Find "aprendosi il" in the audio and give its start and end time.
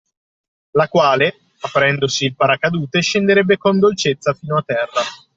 1.59-2.35